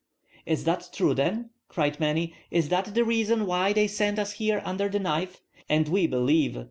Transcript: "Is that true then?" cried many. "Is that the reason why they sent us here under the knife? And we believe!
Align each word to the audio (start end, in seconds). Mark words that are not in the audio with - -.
"Is 0.47 0.63
that 0.63 0.89
true 0.91 1.13
then?" 1.13 1.51
cried 1.67 1.99
many. 1.99 2.33
"Is 2.49 2.69
that 2.69 2.95
the 2.95 3.05
reason 3.05 3.45
why 3.45 3.71
they 3.71 3.85
sent 3.87 4.17
us 4.17 4.31
here 4.31 4.63
under 4.65 4.89
the 4.89 4.97
knife? 4.97 5.41
And 5.69 5.87
we 5.89 6.07
believe! 6.07 6.57